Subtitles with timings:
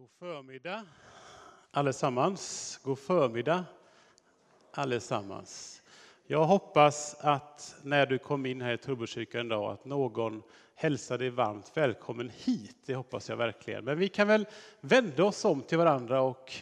[0.00, 0.86] God förmiddag
[1.70, 2.80] allesammans.
[2.82, 3.64] God förmiddag
[4.72, 5.82] allesammans.
[6.26, 10.42] Jag hoppas att när du kom in här i Tullbokyrkan idag att någon
[10.74, 12.76] hälsar dig varmt välkommen hit.
[12.86, 13.84] Det hoppas jag verkligen.
[13.84, 14.46] Men vi kan väl
[14.80, 16.52] vända oss om till varandra och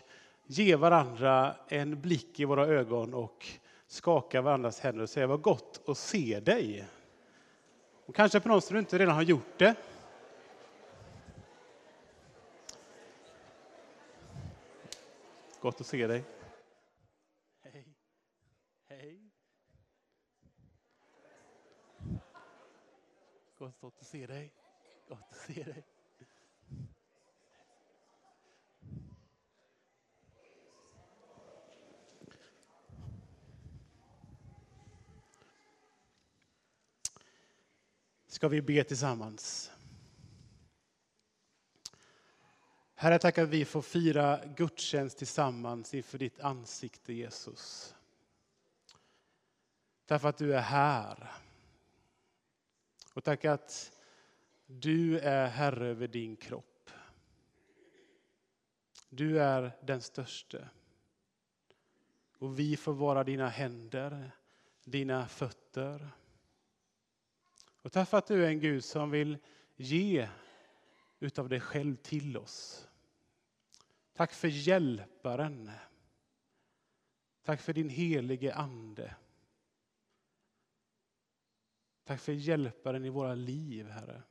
[0.47, 3.47] ge varandra en blick i våra ögon och
[3.87, 6.87] skaka varandras händer och säga vad gott att se dig.
[8.07, 9.75] Och kanske på någon som du inte redan har gjort det.
[15.61, 16.25] Gott att se dig.
[17.61, 17.95] Hej.
[18.87, 19.31] Hej.
[23.59, 24.53] Gott att se dig.
[25.09, 25.85] Gott att se dig.
[38.27, 39.73] Ska vi be tillsammans?
[43.01, 47.95] Herre, tack att vi får fira gudstjänst tillsammans inför ditt ansikte, Jesus.
[50.07, 51.33] Tack för att du är här.
[53.15, 53.93] Och tack att
[54.67, 56.91] du är Herre över din kropp.
[59.09, 60.69] Du är den störste.
[62.39, 64.31] Och vi får vara dina händer,
[64.85, 66.09] dina fötter.
[67.83, 69.39] Och tack för att du är en Gud som vill
[69.77, 70.29] ge
[71.21, 72.88] utav dig själv till oss.
[74.19, 75.71] Tack för hjälparen.
[77.43, 79.17] Tack för din helige Ande.
[82.05, 84.23] Tack för hjälparen i våra liv, Herre.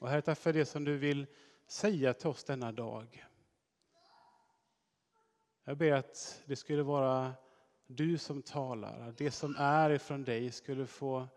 [0.00, 1.26] Och Herre, tack för det som du vill
[1.66, 3.26] säga till oss denna dag.
[5.64, 7.34] Jag ber att det skulle vara
[7.86, 11.28] du som talar, att det som är ifrån dig skulle få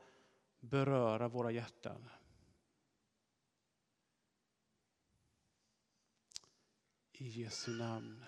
[0.59, 2.09] beröra våra hjärtan.
[7.23, 8.25] I Jesu namn.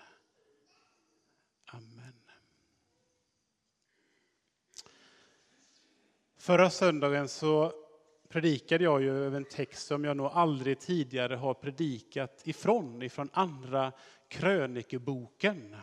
[1.66, 2.14] Amen.
[6.36, 7.72] Förra söndagen så
[8.28, 13.30] predikade jag ju över en text som jag nog aldrig tidigare har predikat ifrån, ifrån
[13.32, 13.92] andra
[14.28, 15.76] krönikeboken.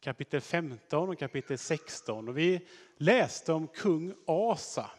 [0.00, 2.28] Kapitel 15 och kapitel 16.
[2.28, 4.90] Och vi läste om kung Asa.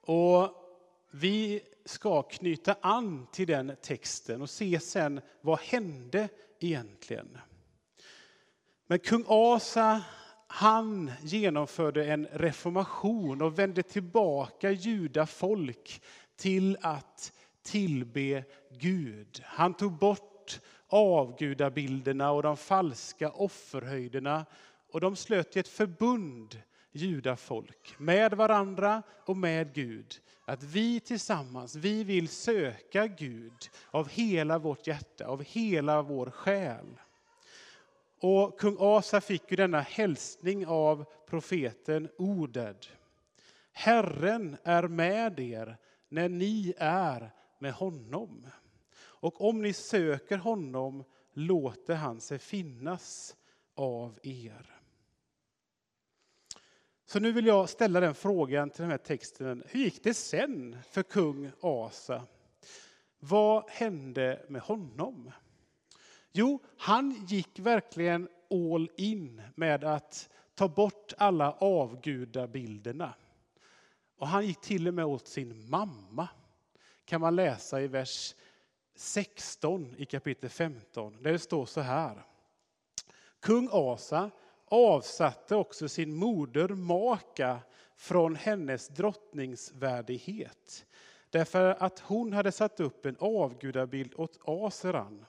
[0.00, 0.48] Och
[1.10, 6.28] vi ska knyta an till den texten och se sen vad hände
[6.60, 7.38] egentligen.
[8.86, 10.02] Men kung Asa
[10.46, 16.02] han genomförde en reformation och vände tillbaka juda folk
[16.36, 17.32] till att
[17.62, 19.42] tillbe Gud.
[19.44, 24.46] Han tog bort avgudabilderna och de falska offerhöjderna
[24.90, 30.20] och de slöt ett förbund judafolk med varandra och med Gud.
[30.44, 36.86] Att vi tillsammans, vi vill söka Gud av hela vårt hjärta, av hela vår själ.
[38.20, 42.86] Och kung Asa fick ju denna hälsning av profeten Oded.
[43.72, 45.76] Herren är med er
[46.08, 48.46] när ni är med honom.
[48.94, 53.36] Och om ni söker honom låter han sig finnas
[53.74, 54.81] av er.
[57.12, 59.62] Så nu vill jag ställa den frågan till den här texten.
[59.66, 62.22] Hur gick det sen för kung Asa?
[63.18, 65.30] Vad hände med honom?
[66.32, 73.14] Jo, han gick verkligen all in med att ta bort alla avgudabilderna.
[74.16, 76.28] Och han gick till och med åt sin mamma.
[77.04, 78.34] Kan man läsa i vers
[78.94, 81.22] 16 i kapitel 15.
[81.22, 82.22] Där det står så här.
[83.40, 84.30] Kung Asa
[84.72, 87.60] avsatte också sin moder Maka
[87.96, 90.86] från hennes drottningsvärdighet.
[91.30, 95.24] Därför att hon hade satt upp en avgudabild åt Aseran.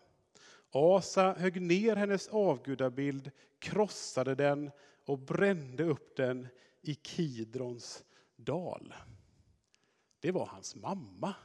[0.71, 4.71] Asa högg ner hennes avgudabild, krossade den
[5.05, 6.47] och brände upp den
[6.81, 8.03] i Kidrons
[8.35, 8.93] dal.
[10.19, 11.35] Det var hans mamma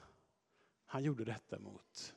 [0.86, 2.14] han gjorde detta mot.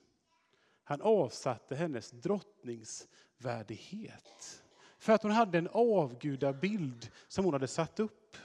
[0.84, 4.61] Han avsatte hennes drottningsvärdighet.
[5.01, 8.38] För att hon hade en avgudabild som hon hade satt upp.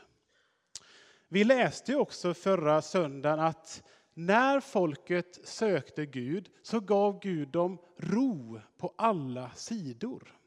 [1.29, 3.83] Vi läste också förra söndagen att
[4.15, 10.39] när folket sökte Gud så gav Gud dem ro på alla sidor.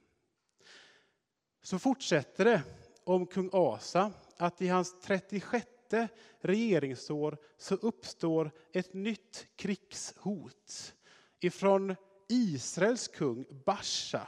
[1.62, 2.62] Så fortsätter det
[3.04, 5.68] om kung Asa att i hans 36
[6.40, 10.94] regeringsår så uppstår ett nytt krigshot
[11.40, 11.96] ifrån
[12.30, 14.28] Israels kung Basha.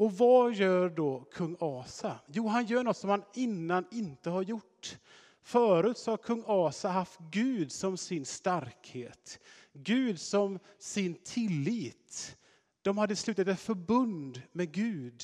[0.00, 2.18] Och vad gör då kung Asa?
[2.26, 4.98] Jo, han gör något som han innan inte har gjort.
[5.42, 9.40] Förut så har kung Asa haft Gud som sin starkhet.
[9.72, 12.36] Gud som sin tillit.
[12.82, 15.22] De hade slutit ett förbund med Gud.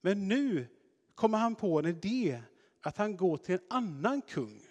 [0.00, 0.66] Men nu
[1.14, 2.42] kommer han på en idé
[2.82, 4.62] att han går till en annan kung.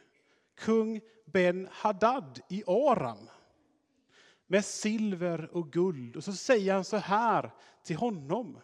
[0.55, 3.29] Kung Ben Hadad i Aram.
[4.47, 6.15] Med silver och guld.
[6.15, 7.51] Och så säger han så här
[7.83, 8.57] till honom.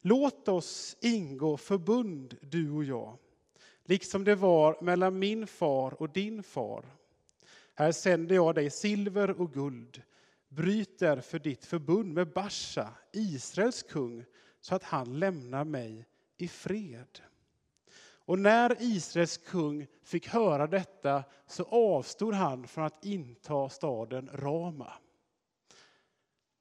[0.00, 3.18] Låt oss ingå förbund, du och jag.
[3.84, 6.84] Liksom det var mellan min far och din far.
[7.74, 10.02] Här sänder jag dig silver och guld.
[10.48, 14.24] Bryt därför ditt förbund med Basha, Israels kung,
[14.60, 16.06] så att han lämnar mig
[16.36, 17.20] i fred.
[18.30, 24.92] Och när Israels kung fick höra detta så avstod han från att inta staden Rama.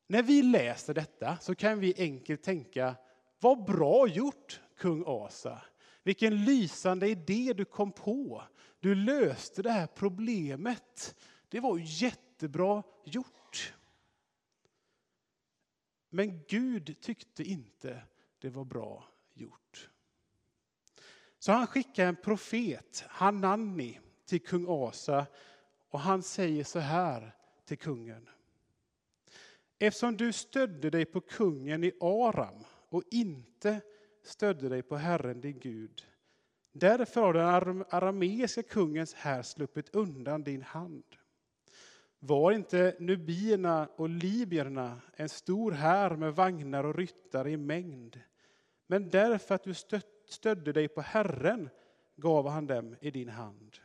[0.07, 2.95] När vi läser detta så kan vi enkelt tänka,
[3.39, 5.61] vad bra gjort kung Asa.
[6.03, 8.43] Vilken lysande idé du kom på.
[8.79, 11.15] Du löste det här problemet.
[11.49, 13.73] Det var jättebra gjort.
[16.09, 18.01] Men Gud tyckte inte
[18.39, 19.89] det var bra gjort.
[21.39, 25.25] Så han skickar en profet, Hanani, till kung Asa
[25.89, 28.29] och han säger så här till kungen.
[29.79, 33.81] Eftersom du stödde dig på kungen i Aram och inte
[34.23, 36.05] stödde dig på Herren din Gud.
[36.71, 41.03] Därför har den arameiska kungens här sluppit undan din hand.
[42.19, 48.19] Var inte nubierna och libyerna en stor här med vagnar och ryttare i mängd?
[48.87, 49.73] Men därför att du
[50.25, 51.69] stödde dig på Herren
[52.15, 53.77] gav han dem i din hand.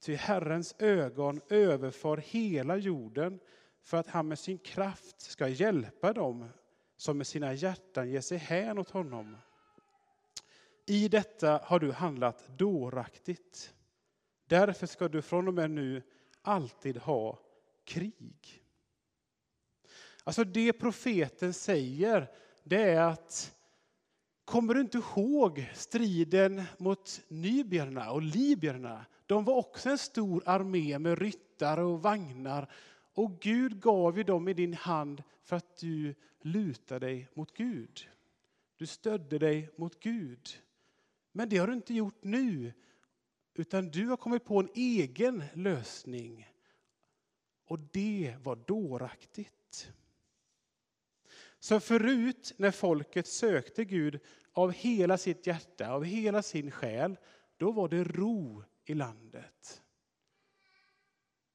[0.00, 3.40] Ty Herrens ögon överfar hela jorden
[3.82, 6.48] för att han med sin kraft ska hjälpa dem
[6.96, 9.36] som med sina hjärtan ger sig hän åt honom.
[10.86, 13.74] I detta har du handlat dåraktigt.
[14.46, 16.02] Därför ska du från och med nu
[16.42, 17.38] alltid ha
[17.84, 18.62] krig.
[20.24, 22.30] Alltså det profeten säger,
[22.62, 23.56] det är att
[24.46, 29.04] Kommer du inte ihåg striden mot nybierna och libyerna?
[29.26, 32.72] De var också en stor armé med ryttare och vagnar.
[33.16, 38.08] Och Gud gav ju dem i din hand för att du lutade dig mot Gud.
[38.76, 40.48] Du stödde dig mot Gud.
[41.32, 42.72] Men det har du inte gjort nu,
[43.54, 46.48] utan du har kommit på en egen lösning.
[47.64, 49.92] Och det var dåraktigt.
[51.58, 54.20] Så förut när folket sökte Gud
[54.52, 57.16] av hela sitt hjärta, av hela sin själ,
[57.56, 59.82] då var det ro i landet.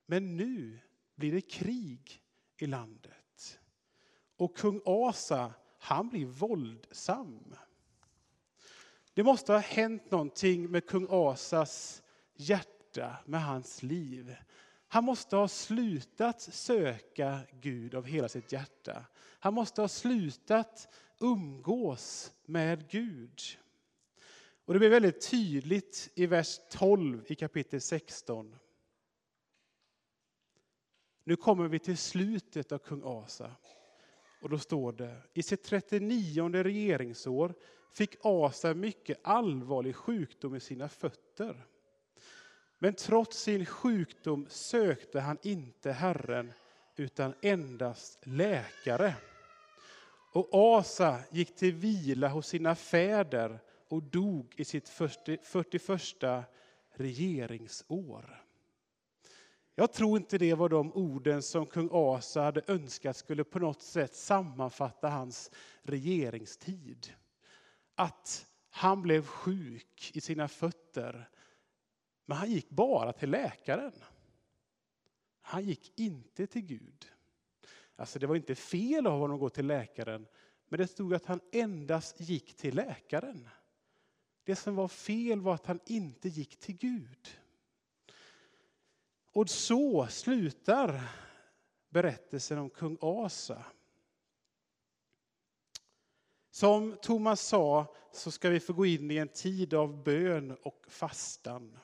[0.05, 0.79] Men nu
[1.15, 2.21] blir det krig
[2.57, 3.59] i landet.
[4.37, 7.55] Och kung Asa, han blir våldsam.
[9.13, 12.03] Det måste ha hänt någonting med kung Asas
[12.35, 14.35] hjärta, med hans liv.
[14.87, 19.05] Han måste ha slutat söka Gud av hela sitt hjärta.
[19.39, 20.87] Han måste ha slutat
[21.19, 23.41] umgås med Gud.
[24.65, 28.55] Och det blir väldigt tydligt i vers 12 i kapitel 16.
[31.31, 33.51] Nu kommer vi till slutet av kung Asa.
[34.41, 37.53] Och då står det, i sitt 39 regeringsår
[37.91, 41.65] fick Asa mycket allvarlig sjukdom i sina fötter.
[42.79, 46.53] Men trots sin sjukdom sökte han inte Herren
[46.95, 49.13] utan endast läkare.
[50.33, 56.45] Och Asa gick till vila hos sina fäder och dog i sitt 41
[56.95, 58.41] regeringsår.
[59.75, 63.81] Jag tror inte det var de orden som kung Asa hade önskat skulle på något
[63.81, 65.51] sätt sammanfatta hans
[65.81, 67.13] regeringstid.
[67.95, 71.29] Att han blev sjuk i sina fötter
[72.25, 73.91] men han gick bara till läkaren.
[75.41, 77.07] Han gick inte till Gud.
[77.95, 80.27] Alltså det var inte fel av honom att gå till läkaren,
[80.67, 83.49] men det stod att han endast gick till läkaren.
[84.43, 87.40] Det som var fel var att han inte gick till Gud.
[89.33, 91.01] Och så slutar
[91.89, 93.65] berättelsen om kung Asa.
[96.51, 100.85] Som Thomas sa så ska vi få gå in i en tid av bön och
[100.89, 101.77] fastan.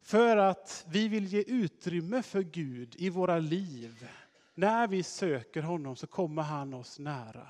[0.00, 4.08] För att vi vill ge utrymme för Gud i våra liv.
[4.54, 7.48] När vi söker honom så kommer han oss nära.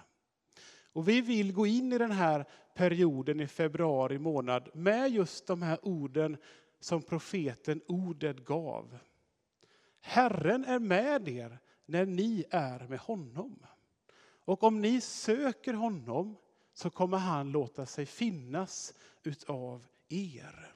[0.93, 2.45] Och vi vill gå in i den här
[2.75, 6.37] perioden i februari månad med just de här orden
[6.87, 8.99] som profeten ordet gav.
[10.01, 13.67] Herren är med er när ni är med honom.
[14.45, 16.37] Och om ni söker honom
[16.75, 20.75] så kommer han låta sig finnas utav er.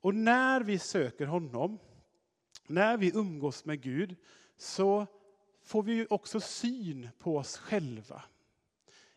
[0.00, 1.78] Och när vi söker honom
[2.66, 4.16] när vi umgås med Gud
[4.56, 5.06] så
[5.62, 8.22] får vi också syn på oss själva.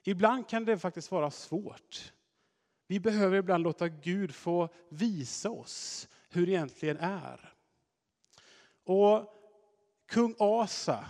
[0.03, 2.13] Ibland kan det faktiskt vara svårt.
[2.91, 7.53] Vi behöver ibland låta Gud få visa oss hur det egentligen är.
[8.83, 9.33] Och
[10.05, 11.10] kung Asa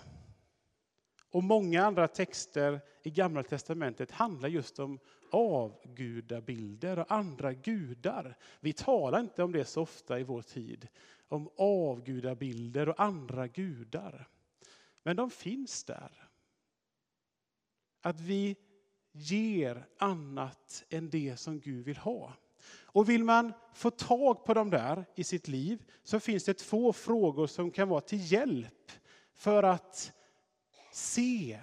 [1.30, 5.00] och många andra texter i Gamla testamentet handlar just om
[5.32, 8.38] avgudabilder och andra gudar.
[8.60, 10.88] Vi talar inte om det så ofta i vår tid,
[11.28, 14.28] om avgudabilder och andra gudar.
[15.04, 16.30] Men de finns där.
[18.02, 18.56] Att vi
[19.12, 22.34] ger annat än det som Gud vill ha.
[22.94, 26.94] Och vill man få tag på dem där i sitt liv så finns det två
[26.94, 28.92] frågor som kan vara till hjälp
[29.34, 30.14] för att
[30.92, 31.60] se,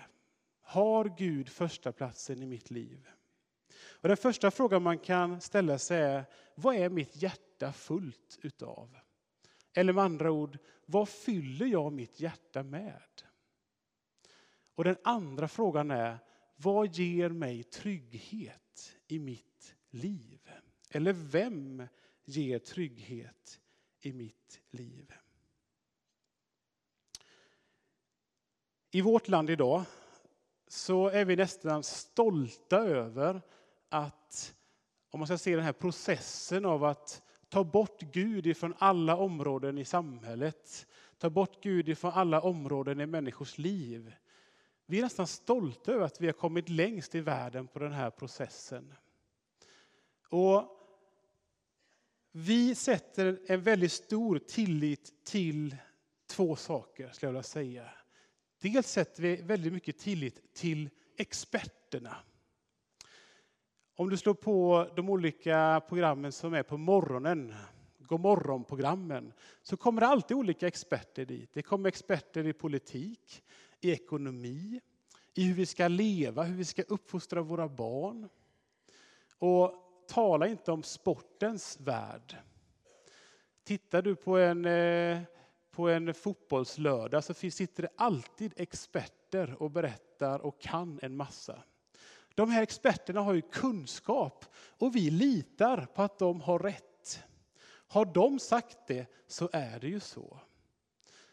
[0.62, 3.08] har Gud första platsen i mitt liv?
[4.00, 6.24] Och den första frågan man kan ställa sig är,
[6.54, 8.98] vad är mitt hjärta fullt utav?
[9.72, 13.02] Eller med andra ord, vad fyller jag mitt hjärta med?
[14.74, 16.18] Och den andra frågan är,
[16.60, 20.50] vad ger mig trygghet i mitt liv?
[20.90, 21.82] Eller vem
[22.24, 23.60] ger trygghet
[24.00, 25.12] i mitt liv?
[28.90, 29.84] I vårt land idag
[30.68, 33.42] så är vi nästan stolta över
[33.88, 34.54] att,
[35.10, 39.78] om man ska se den här processen av att ta bort Gud ifrån alla områden
[39.78, 40.86] i samhället,
[41.18, 44.14] ta bort Gud ifrån alla områden i människors liv.
[44.90, 48.10] Vi är nästan stolta över att vi har kommit längst i världen på den här
[48.10, 48.94] processen.
[50.28, 50.64] Och
[52.32, 55.76] vi sätter en väldigt stor tillit till
[56.26, 57.90] två saker, skulle jag vilja säga.
[58.58, 62.16] Dels sätter vi väldigt mycket tillit till experterna.
[63.96, 67.54] Om du slår på de olika programmen som är på morgonen,
[67.98, 71.50] Godmorgon-programmen, så kommer det alltid olika experter dit.
[71.52, 73.42] Det kommer experter i politik,
[73.80, 74.80] i ekonomi,
[75.34, 78.28] i hur vi ska leva, hur vi ska uppfostra våra barn.
[79.38, 79.74] Och
[80.08, 82.36] tala inte om sportens värld.
[83.64, 85.20] Tittar du på en, eh,
[85.70, 91.62] på en fotbollslördag så sitter det alltid experter och berättar och kan en massa.
[92.34, 97.24] De här experterna har ju kunskap och vi litar på att de har rätt.
[97.88, 100.40] Har de sagt det så är det ju så.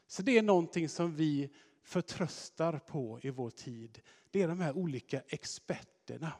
[0.07, 1.49] Så det är någonting som vi
[1.85, 4.01] förtröstar på i vår tid.
[4.31, 6.33] Det är de här olika experterna.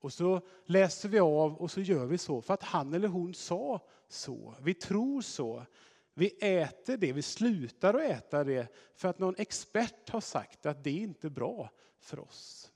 [0.00, 3.34] Och så läser vi av och så gör vi så för att han eller hon
[3.34, 4.54] sa så.
[4.60, 5.66] Vi tror så.
[6.14, 10.84] Vi äter det, vi slutar att äta det för att någon expert har sagt att
[10.84, 12.72] det inte är bra för oss.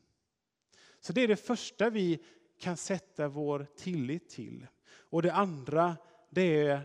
[1.00, 2.24] Så det är det första vi
[2.58, 4.66] kan sätta vår tillit till.
[4.86, 5.96] Och det andra,
[6.30, 6.80] det är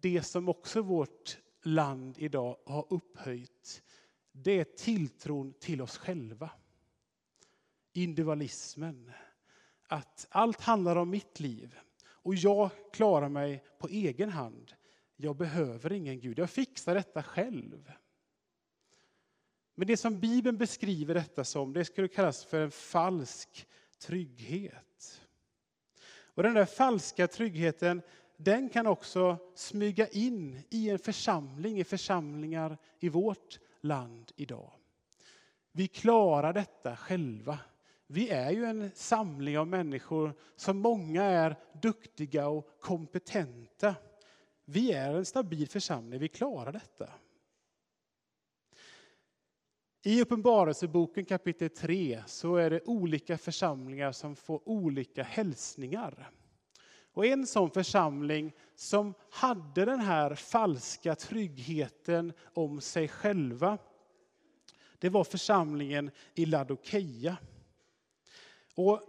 [0.00, 3.82] det som också vårt land idag har upphöjt.
[4.42, 6.50] Det är tilltron till oss själva.
[7.92, 9.12] Individualismen.
[9.88, 11.78] Att allt handlar om mitt liv.
[12.06, 14.72] Och jag klarar mig på egen hand.
[15.16, 16.38] Jag behöver ingen Gud.
[16.38, 17.92] Jag fixar detta själv.
[19.74, 23.68] Men det som Bibeln beskriver detta som, det skulle kallas för en falsk
[23.98, 25.20] trygghet.
[26.20, 28.02] Och den där falska tryggheten,
[28.36, 34.72] den kan också smyga in i en församling, i församlingar i vårt land idag.
[35.72, 37.58] Vi klarar detta själva.
[38.06, 43.94] Vi är ju en samling av människor som många är duktiga och kompetenta.
[44.64, 47.08] Vi är en stabil församling, vi klarar detta.
[50.02, 56.30] I Uppenbarelseboken kapitel 3 så är det olika församlingar som får olika hälsningar.
[57.18, 63.78] Och en sån församling som hade den här falska tryggheten om sig själva,
[64.98, 67.36] det var församlingen i Ladokeia.
[68.74, 69.00] Och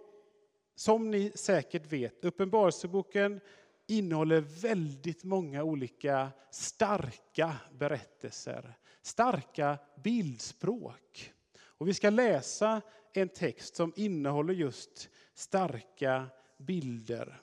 [0.76, 3.42] som ni säkert vet, Uppenbarelseboken
[3.88, 11.34] innehåller väldigt många olika starka berättelser, starka bildspråk.
[11.60, 12.82] Och vi ska läsa
[13.14, 16.26] en text som innehåller just starka
[16.58, 17.42] bilder.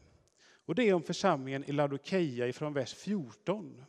[0.67, 3.85] Och det är om församlingen i Laodikeia från vers 14.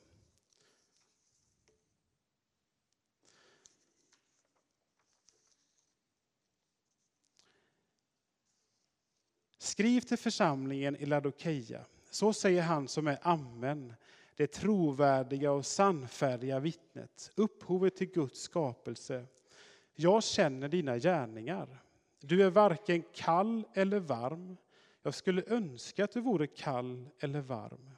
[9.58, 11.86] Skriv till församlingen i Laodikeia.
[12.10, 13.94] Så säger han som är Amen,
[14.36, 19.26] det trovärdiga och sannfärdiga vittnet, upphovet till Guds skapelse.
[19.96, 21.84] Jag känner dina gärningar.
[22.20, 24.58] Du är varken kall eller varm.
[25.08, 27.90] Jag skulle önska att du vore kall eller varm.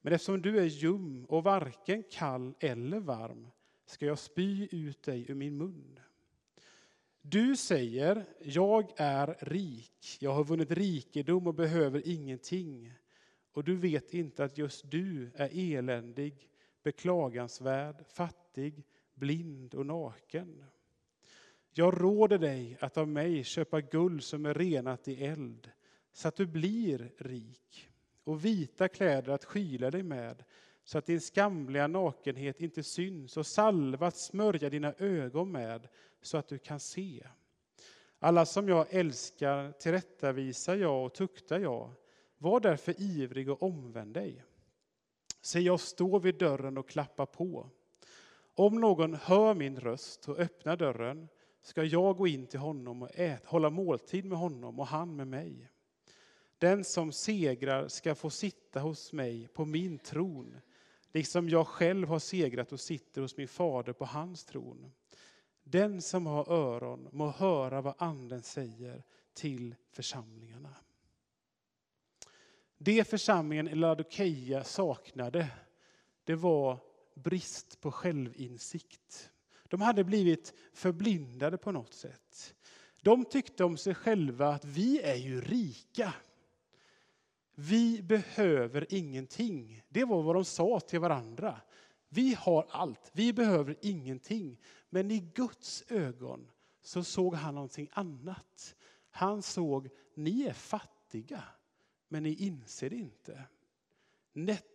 [0.00, 3.48] Men eftersom du är ljum och varken kall eller varm
[3.86, 6.00] ska jag spy ut dig ur min mun.
[7.20, 12.92] Du säger, jag är rik, jag har vunnit rikedom och behöver ingenting.
[13.52, 16.48] Och du vet inte att just du är eländig,
[16.82, 18.84] beklagansvärd, fattig,
[19.14, 20.64] blind och naken.
[21.72, 25.70] Jag råder dig att av mig köpa guld som är renat i eld,
[26.12, 27.88] så att du blir rik,
[28.24, 30.44] och vita kläder att skyla dig med,
[30.84, 35.88] så att din skamliga nakenhet inte syns, och salva att smörja dina ögon med,
[36.22, 37.26] så att du kan se.
[38.18, 41.90] Alla som jag älskar tillrättavisar jag och tuktar jag.
[42.38, 44.44] Var därför ivrig och omvänd dig.
[45.40, 47.70] Se, jag står vid dörren och klappar på.
[48.54, 51.28] Om någon hör min röst och öppnar dörren
[51.62, 55.26] ska jag gå in till honom och äta, hålla måltid med honom och han med
[55.26, 55.71] mig.
[56.62, 60.60] Den som segrar ska få sitta hos mig på min tron,
[61.12, 64.92] liksom jag själv har segrat och sitter hos min fader på hans tron.
[65.64, 69.04] Den som har öron må höra vad anden säger
[69.34, 70.74] till församlingarna.
[72.78, 75.48] Det församlingen i Laodikeia saknade,
[76.24, 76.78] det var
[77.14, 79.30] brist på självinsikt.
[79.64, 82.54] De hade blivit förblindade på något sätt.
[83.00, 86.14] De tyckte om sig själva att vi är ju rika.
[87.54, 89.82] Vi behöver ingenting.
[89.88, 91.60] Det var vad de sa till varandra.
[92.08, 94.60] Vi har allt, vi behöver ingenting.
[94.90, 96.50] Men i Guds ögon
[96.82, 98.74] så såg han någonting annat.
[99.10, 101.44] Han såg, ni är fattiga,
[102.08, 103.44] men ni inser det inte.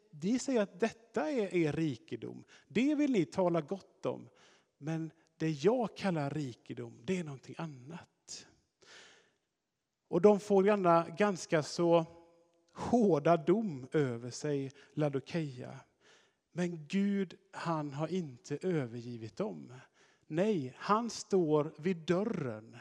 [0.10, 2.44] Ni säger att detta är er rikedom.
[2.68, 4.30] Det vill ni tala gott om.
[4.78, 8.48] Men det jag kallar rikedom, det är någonting annat.
[10.08, 12.06] Och de får gärna ganska så
[12.78, 15.80] hårda dom över sig, Ladokeia.
[16.52, 19.74] Men Gud, han har inte övergivit dem.
[20.28, 22.78] Nej, han står vid dörren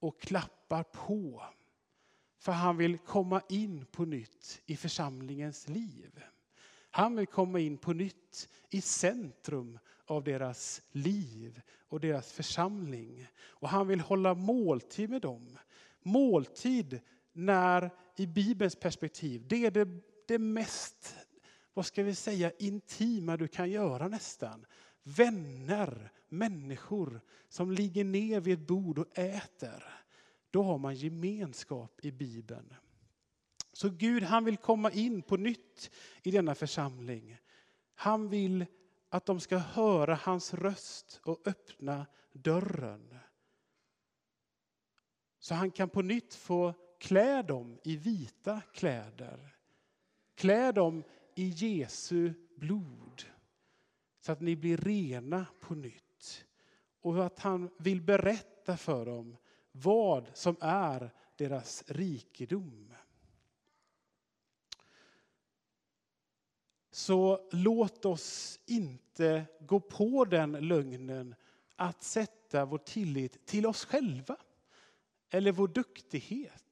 [0.00, 1.42] och klappar på.
[2.38, 6.22] För han vill komma in på nytt i församlingens liv.
[6.90, 13.26] Han vill komma in på nytt i centrum av deras liv och deras församling.
[13.36, 15.58] Och han vill hålla måltid med dem.
[16.02, 17.00] Måltid
[17.32, 19.88] när, i Bibelns perspektiv, det är det,
[20.26, 21.16] det mest,
[21.74, 24.66] vad ska vi säga, intima du kan göra nästan.
[25.02, 29.84] Vänner, människor som ligger ner vid ett bord och äter.
[30.50, 32.74] Då har man gemenskap i Bibeln.
[33.72, 35.90] Så Gud han vill komma in på nytt
[36.22, 37.36] i denna församling.
[37.94, 38.66] Han vill
[39.08, 43.18] att de ska höra hans röst och öppna dörren.
[45.38, 49.56] Så han kan på nytt få klä dem i vita kläder.
[50.34, 53.22] Klä dem i Jesu blod.
[54.20, 56.46] Så att ni blir rena på nytt.
[57.00, 59.36] Och att han vill berätta för dem
[59.72, 62.94] vad som är deras rikedom.
[66.90, 71.34] Så låt oss inte gå på den lögnen
[71.76, 74.36] att sätta vår tillit till oss själva
[75.30, 76.69] eller vår duktighet.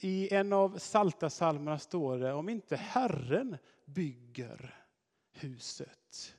[0.00, 4.84] I en av Saltasalmerna står det om inte Herren bygger
[5.32, 6.34] huset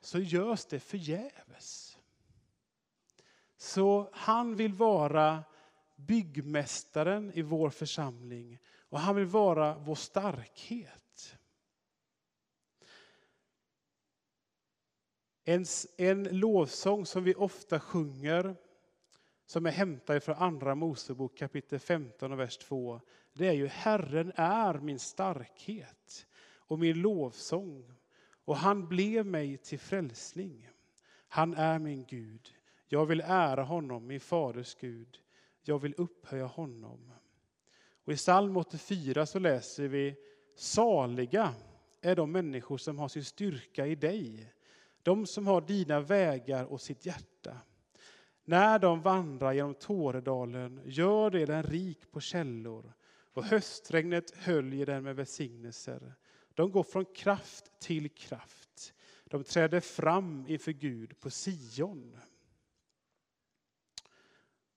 [0.00, 1.98] så görs det förgäves.
[3.56, 5.44] Så han vill vara
[5.96, 11.36] byggmästaren i vår församling och han vill vara vår starkhet.
[15.44, 15.64] En,
[15.96, 18.56] en lovsång som vi ofta sjunger,
[19.54, 23.00] som är hämtad från Andra Mosebok kapitel 15 och vers 2.
[23.32, 27.92] Det är ju Herren är min starkhet och min lovsång
[28.44, 30.68] och han blev mig till frälsning.
[31.28, 32.54] Han är min Gud.
[32.88, 35.18] Jag vill ära honom, min faders Gud.
[35.62, 37.12] Jag vill upphöja honom.
[38.04, 40.16] Och I psalm 84 så läser vi
[40.56, 41.54] Saliga
[42.00, 44.52] är de människor som har sin styrka i dig.
[45.02, 47.60] De som har dina vägar och sitt hjärta.
[48.44, 52.92] När de vandrar genom Tåredalen gör det den rik på källor
[53.32, 56.14] och höstregnet höljer den med välsignelser.
[56.54, 58.94] De går från kraft till kraft.
[59.24, 62.18] De träder fram inför Gud på Sion.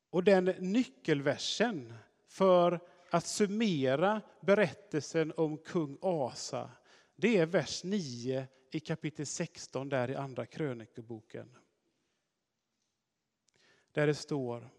[0.09, 1.93] Och den nyckelversen
[2.27, 6.71] för att summera berättelsen om kung Asa,
[7.15, 11.57] det är vers 9 i kapitel 16 där i andra krönikeboken.
[13.97, 14.69] Där det står,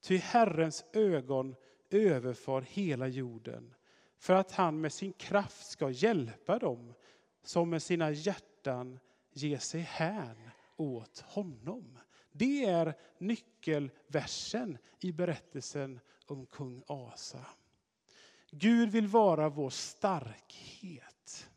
[0.00, 1.56] ty Herrens ögon
[1.90, 3.74] överfar hela jorden
[4.18, 6.94] för att han med sin kraft ska hjälpa dem
[7.42, 8.98] som med sina hjärtan
[9.32, 11.98] ger sig hän åt honom.
[12.32, 17.46] Det är nyckelversen i berättelsen om kung Asa.
[18.50, 21.50] Gud vill vara vår starkhet.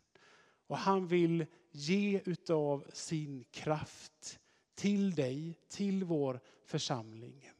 [0.67, 4.39] Och han vill ge utav sin kraft
[4.75, 7.51] till dig, till vår församling.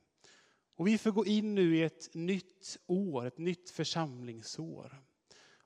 [0.76, 5.02] Och vi får gå in nu i ett nytt år, ett nytt församlingsår.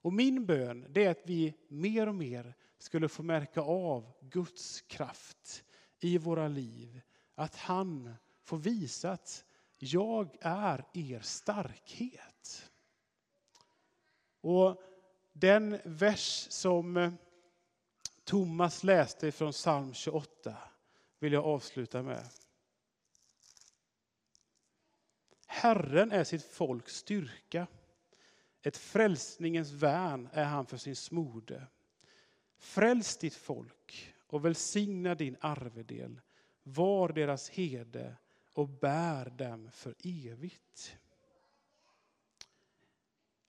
[0.02, 5.64] Och min bön är att vi mer och mer skulle få märka av Guds kraft
[6.00, 7.02] i våra liv.
[7.36, 9.46] Att han får visa att
[9.78, 12.72] jag är er starkhet.
[14.42, 14.82] Och
[15.34, 17.12] den vers som eh,
[18.24, 20.58] Thomas läste från psalm 28
[21.20, 22.24] vill jag avsluta med.
[25.58, 27.68] Herren är sitt folks styrka.
[28.62, 31.68] Ett frälsningens värn är han för sin smorde.
[32.58, 36.22] Fräls ditt folk och välsigna din arvedel.
[36.64, 38.16] Var deras hede
[38.54, 40.98] och bär dem för evigt.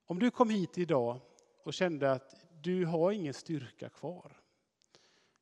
[0.06, 1.20] Om du kom hit idag
[1.62, 4.40] och kände att du har ingen styrka kvar.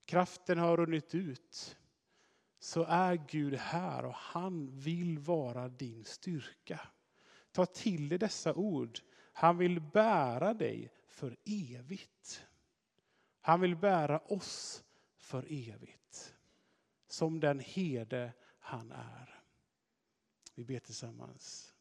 [0.04, 1.76] Kraften har runnit ut.
[2.66, 6.80] Så är Gud här och han vill vara din styrka.
[7.52, 8.98] Ta till dig dessa ord.
[9.32, 12.46] Han vill bära dig för evigt.
[13.40, 14.84] Han vill bära oss
[15.16, 16.36] för evigt.
[17.08, 19.42] Som den herde han är.
[20.54, 21.74] Vi ber tillsammans.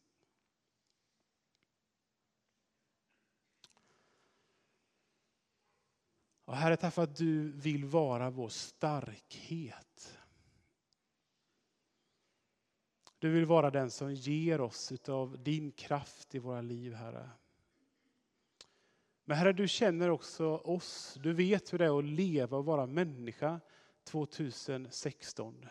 [6.46, 10.15] Och Herre, tack för att du vill vara vår starkhet.
[13.26, 17.30] Du vill vara den som ger oss av din kraft i våra liv, Herre.
[19.24, 21.18] Men Herre, du känner också oss.
[21.24, 23.60] Du vet hur det är att leva och vara människa
[24.04, 25.66] 2016.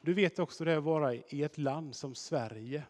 [0.00, 2.84] Du vet också hur det är att vara i ett land som Sverige.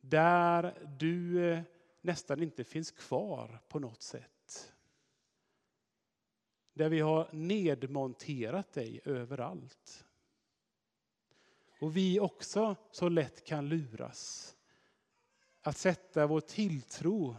[0.00, 1.62] Där du eh,
[2.00, 4.72] nästan inte finns kvar på något sätt.
[6.74, 10.06] Där vi har nedmonterat dig överallt.
[11.80, 14.56] Och vi också så lätt kan luras
[15.60, 17.36] att sätta vår tilltro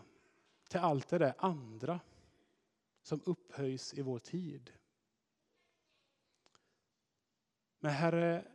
[0.69, 1.99] till allt det där andra
[3.01, 4.71] som upphöjs i vår tid.
[7.79, 8.47] Men Herre,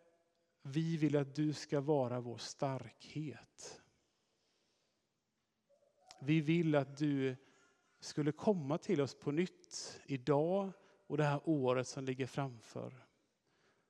[0.62, 3.82] vi vill att du ska vara vår starkhet.
[6.20, 7.36] Vi vill att du
[8.00, 10.72] skulle komma till oss på nytt idag
[11.06, 13.05] och det här året som ligger framför.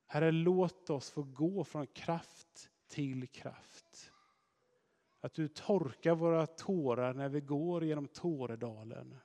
[0.07, 4.13] Herre, låt oss få gå från kraft till kraft.
[5.21, 9.17] Att du torkar våra tårar när vi går genom Tåredalen.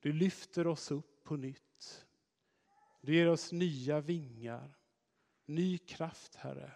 [0.00, 2.06] Du lyfter oss upp på nytt.
[3.00, 4.78] Du ger oss nya vingar,
[5.46, 6.72] ny kraft, Herre.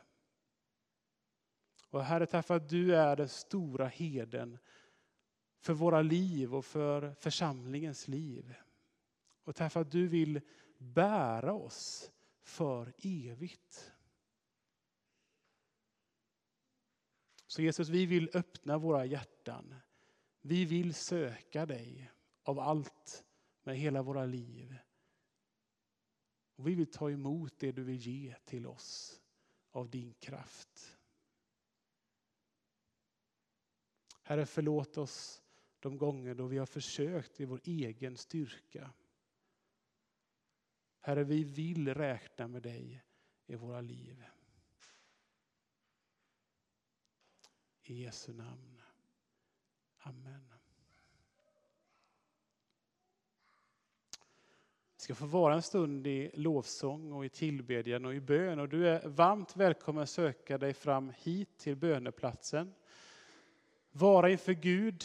[1.90, 4.58] Och Herre, tack för att du är den stora heden
[5.60, 8.54] för våra liv och för församlingens liv.
[9.44, 10.40] Och tack för att du vill
[10.78, 12.10] bära oss
[12.44, 13.92] för evigt.
[17.46, 19.74] Så Jesus, vi vill öppna våra hjärtan.
[20.40, 22.10] Vi vill söka dig
[22.42, 23.24] av allt
[23.62, 24.76] med hela våra liv.
[26.56, 29.20] Och vi vill ta emot det du vill ge till oss
[29.70, 30.98] av din kraft.
[34.22, 35.42] Herre, förlåt oss
[35.80, 38.92] de gånger då vi har försökt i vår egen styrka.
[41.06, 43.02] Herre, vi vill räkna med dig
[43.46, 44.24] i våra liv.
[47.82, 48.82] I Jesu namn.
[49.98, 50.48] Amen.
[54.96, 58.58] Vi ska få vara en stund i lovsång och i tillbedjan och i bön.
[58.58, 62.74] Och du är varmt välkommen att söka dig fram hit till böneplatsen.
[63.90, 65.04] Vara inför Gud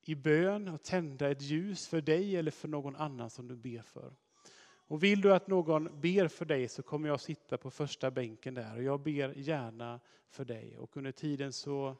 [0.00, 3.82] i bön och tända ett ljus för dig eller för någon annan som du ber
[3.82, 4.14] för.
[4.86, 8.54] Och vill du att någon ber för dig så kommer jag sitta på första bänken
[8.54, 10.78] där och jag ber gärna för dig.
[10.78, 11.96] Och under tiden så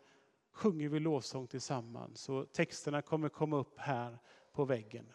[0.53, 4.19] sjunger vi lovsång tillsammans och texterna kommer komma upp här
[4.53, 5.13] på väggen.